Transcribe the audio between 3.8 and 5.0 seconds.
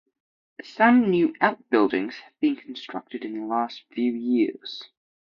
few years.